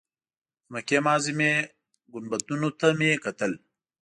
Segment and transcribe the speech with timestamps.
[0.03, 0.03] د
[0.73, 1.51] مکې معظمې
[2.11, 3.51] ګنبدونو ته مې کتل.